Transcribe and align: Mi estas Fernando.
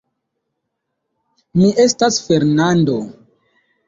Mi 1.59 1.69
estas 1.83 2.17
Fernando. 2.31 2.97